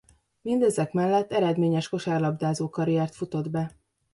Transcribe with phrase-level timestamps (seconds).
[0.41, 3.75] Mindezek mellett eredményes kosárlabdázó karriert futott be.